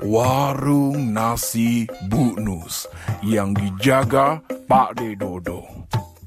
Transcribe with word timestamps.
warung 0.00 1.12
nasi 1.12 1.84
Bu 2.08 2.40
Nus 2.40 2.88
yang 3.20 3.52
dijaga 3.52 4.40
Pak 4.64 4.96
Dedodo. 4.96 5.64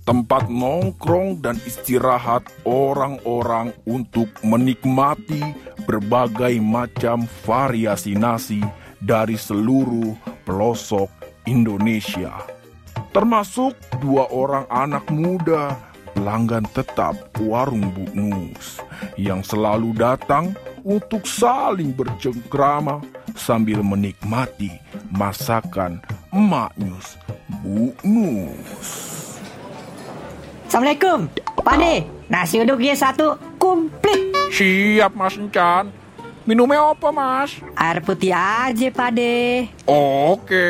Tempat 0.05 0.49
nongkrong 0.49 1.41
dan 1.41 1.57
istirahat 1.65 2.41
orang-orang 2.65 3.73
untuk 3.85 4.29
menikmati 4.41 5.53
berbagai 5.85 6.57
macam 6.57 7.29
variasi 7.45 8.17
nasi 8.17 8.61
dari 8.97 9.37
seluruh 9.37 10.17
pelosok 10.49 11.09
Indonesia. 11.45 12.33
Termasuk 13.13 13.77
dua 14.01 14.29
orang 14.33 14.65
anak 14.69 15.05
muda 15.13 15.77
pelanggan 16.17 16.65
tetap 16.73 17.15
warung 17.41 17.93
Bu 17.93 18.05
Nus 18.17 18.81
yang 19.13 19.45
selalu 19.45 19.93
datang 19.93 20.57
untuk 20.89 21.29
saling 21.29 21.93
bercengkrama 21.93 23.05
sambil 23.37 23.85
menikmati 23.85 24.73
masakan 25.13 26.01
emak 26.33 26.73
Nyus 26.81 27.13
Bu 27.61 27.93
Nus. 28.01 28.89
Assalamualaikum 30.65 31.29
Pak 31.61 31.77
De 31.77 31.95
Nasi 32.25 32.57
uduk 32.57 32.81
ya 32.81 32.97
satu 32.97 33.37
Komplit 33.61 34.33
Siap 34.49 35.13
Mas 35.13 35.37
Encan. 35.37 35.93
Minumnya 36.49 36.81
apa 36.81 37.13
Mas? 37.13 37.61
Air 37.77 38.01
putih 38.01 38.33
aja 38.33 38.89
Pak 38.89 39.09
De 39.13 39.69
Oke. 39.85 40.69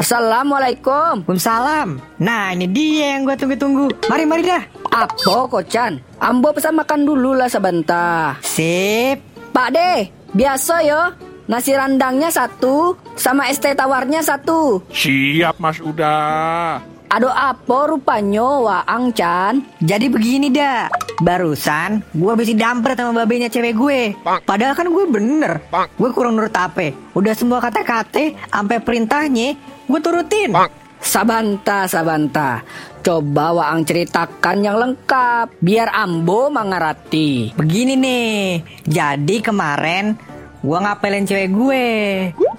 Assalamualaikum. 0.00 1.28
Waalaikumsalam 1.28 2.00
Nah 2.24 2.56
ini 2.56 2.64
dia 2.72 3.20
yang 3.20 3.28
gue 3.28 3.36
tunggu-tunggu 3.36 4.08
Mari 4.08 4.24
mari 4.24 4.48
dah 4.48 4.64
Apa 4.88 5.44
kocan? 5.44 6.00
Ambo 6.16 6.56
pesan 6.56 6.72
makan 6.80 7.04
dulu 7.04 7.36
lah 7.36 7.52
sebentar. 7.52 8.40
Sip 8.40 9.20
Pak 9.52 9.68
De, 9.76 10.08
biasa 10.32 10.74
yo. 10.88 11.02
Nasi 11.50 11.74
randangnya 11.74 12.30
satu, 12.30 12.94
sama 13.18 13.50
es 13.50 13.58
teh 13.58 13.74
tawarnya 13.74 14.22
satu. 14.22 14.86
Siap 14.94 15.58
Mas 15.58 15.82
udah. 15.82 16.78
Aduh 17.10 17.34
apa 17.34 17.90
rupanya 17.90 18.62
Waang 18.62 19.10
Chan? 19.10 19.66
Jadi 19.82 20.06
begini 20.06 20.46
dah 20.46 20.86
Barusan 21.20 22.00
gue 22.16 22.30
habis 22.32 22.50
dampret 22.56 22.96
sama 22.96 23.12
babenya 23.12 23.52
cewek 23.52 23.76
gue. 23.76 24.00
Padahal 24.24 24.72
kan 24.72 24.88
gue 24.88 25.04
bener. 25.04 25.60
Gue 26.00 26.10
kurang 26.16 26.40
nurut 26.40 26.52
apa 26.56 26.96
Udah 27.12 27.36
semua 27.36 27.60
kata-kata 27.60 28.32
Sampai 28.48 28.80
perintahnya 28.80 29.54
Gue 29.84 30.00
turutin. 30.00 30.56
Sabanta, 31.00 31.88
Sabanta. 31.88 32.60
Coba 33.00 33.56
Waang 33.56 33.88
ceritakan 33.88 34.60
yang 34.60 34.76
lengkap, 34.76 35.56
biar 35.64 35.88
Ambo 35.88 36.52
mengerti. 36.52 37.56
Begini 37.56 37.96
nih. 37.96 38.60
Jadi 38.84 39.40
kemarin 39.40 40.16
Gue 40.60 40.76
ngapelin 40.76 41.24
cewek 41.24 41.48
gue 41.56 41.84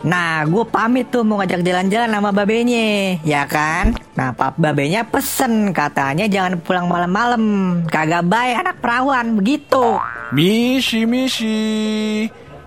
Nah 0.02 0.42
gue 0.50 0.66
pamit 0.66 1.14
tuh 1.14 1.22
mau 1.22 1.38
ngajak 1.38 1.62
jalan-jalan 1.62 2.10
sama 2.10 2.34
babenya 2.34 3.22
Ya 3.22 3.46
kan 3.46 3.94
Nah 4.18 4.34
pap 4.34 4.58
babenya 4.58 5.06
pesen 5.06 5.70
Katanya 5.78 6.26
jangan 6.26 6.58
pulang 6.58 6.90
malam-malam 6.90 7.44
Kagak 7.86 8.26
baik 8.26 8.66
anak 8.66 8.82
perawan 8.82 9.38
Begitu 9.38 10.02
Misi 10.32 11.04
misi. 11.04 11.60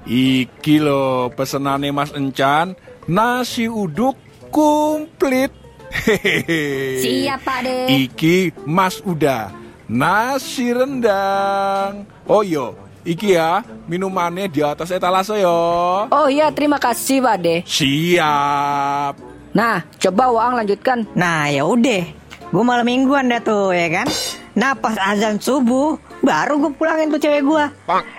Iki 0.05 0.85
lo 0.85 1.33
pesenane 1.33 1.89
Mas 1.97 2.13
Encan 2.13 2.77
nasi 3.09 3.73
uduk 3.73 4.21
komplit. 4.53 5.48
Hehehe. 5.89 7.01
Siap 7.01 7.41
Pak 7.41 7.59
De. 7.65 7.77
Iki 7.89 8.69
Mas 8.69 9.01
Uda 9.01 9.48
nasi 9.89 10.77
rendang. 10.77 12.05
Oh 12.29 12.45
yo, 12.45 12.77
iki 13.05 13.37
ya 13.37 13.61
minumannya 13.87 14.49
di 14.49 14.61
atas 14.65 14.91
etalase 14.91 15.39
yo. 15.39 15.61
Oh 16.09 16.27
iya, 16.27 16.51
terima 16.51 16.81
kasih 16.81 17.20
Pak 17.20 17.37
De. 17.41 17.57
Siap. 17.63 19.15
Nah, 19.55 19.87
coba 20.03 20.25
Waang 20.35 20.55
lanjutkan. 20.59 21.07
Nah 21.14 21.47
ya 21.47 21.63
udah 21.63 22.03
Gue 22.51 22.63
malam 22.63 22.87
mingguan 22.87 23.31
dah 23.31 23.39
tuh 23.43 23.75
ya 23.75 23.87
kan 23.91 24.07
Nah 24.55 24.79
pas 24.79 24.95
azan 24.95 25.43
subuh 25.43 25.98
Baru 26.23 26.63
gue 26.63 26.70
pulangin 26.75 27.11
tuh 27.11 27.19
cewek 27.19 27.43
gue 27.43 27.64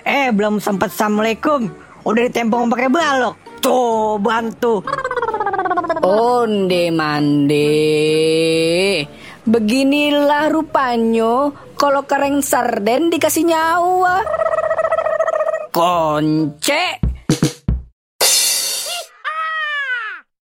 Eh 0.04 0.28
belum 0.28 0.60
sempet 0.60 0.92
Assalamualaikum 0.92 1.72
Udah 2.04 2.22
ditempong 2.28 2.68
pakai 2.68 2.92
balok 2.92 3.36
Tuh 3.64 4.20
bantu 4.20 4.84
Onde 6.06 6.94
mande. 6.94 7.66
Beginilah 9.42 10.54
rupanya 10.54 11.50
kalau 11.74 12.06
kereng 12.06 12.38
sarden 12.46 13.10
dikasih 13.10 13.42
nyawa. 13.42 14.22
Conche. 15.76 17.05